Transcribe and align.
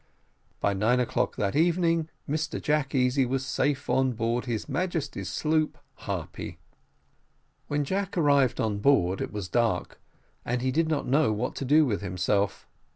By 0.59 0.73
nine 0.73 0.99
o'clock 0.99 1.35
that 1.35 1.55
evening, 1.55 2.09
Mr 2.27 2.59
Jack 2.59 2.95
Easy 2.95 3.23
was 3.23 3.45
safe 3.45 3.87
on 3.87 4.13
board 4.13 4.45
his 4.45 4.67
Majesty's 4.67 5.29
sloop 5.29 5.77
Harpy. 5.93 6.57
When 7.67 7.85
Jack 7.85 8.17
arrived 8.17 8.59
on 8.59 8.79
board, 8.79 9.21
it 9.21 9.31
was 9.31 9.47
dark, 9.47 10.01
and 10.43 10.63
he 10.63 10.71
did 10.71 10.87
not 10.87 11.05
know 11.05 11.31
what 11.31 11.53
to 11.57 11.65
do 11.65 11.85
with 11.85 12.01
himself. 12.01 12.67